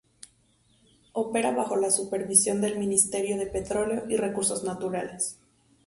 [1.13, 5.37] Opera bajo la supervisión del Ministerio de Petróleo y Recursos Naturales.